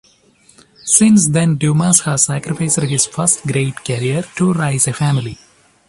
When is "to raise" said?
4.37-4.87